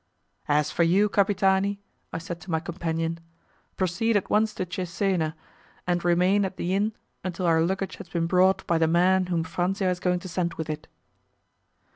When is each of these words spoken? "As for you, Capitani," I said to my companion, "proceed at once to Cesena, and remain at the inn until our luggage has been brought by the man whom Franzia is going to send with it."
"As 0.47 0.71
for 0.71 0.81
you, 0.81 1.09
Capitani," 1.09 1.77
I 2.11 2.17
said 2.17 2.41
to 2.41 2.49
my 2.49 2.59
companion, 2.59 3.19
"proceed 3.77 4.17
at 4.17 4.31
once 4.31 4.51
to 4.55 4.65
Cesena, 4.65 5.35
and 5.85 6.03
remain 6.03 6.43
at 6.43 6.57
the 6.57 6.73
inn 6.73 6.93
until 7.23 7.45
our 7.45 7.61
luggage 7.61 7.97
has 7.97 8.09
been 8.09 8.25
brought 8.25 8.65
by 8.65 8.79
the 8.79 8.87
man 8.87 9.27
whom 9.27 9.43
Franzia 9.43 9.91
is 9.91 9.99
going 9.99 10.17
to 10.21 10.27
send 10.27 10.55
with 10.55 10.71
it." 10.71 10.87